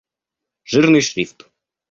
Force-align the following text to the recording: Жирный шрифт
Жирный 0.71 1.05
шрифт 1.09 1.45